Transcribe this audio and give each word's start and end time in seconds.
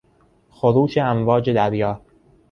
خروش 0.49 0.97
امواج 0.97 1.49
دریا 1.49 2.01